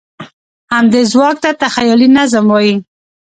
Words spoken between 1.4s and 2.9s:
ته تخیلي نظم وایي.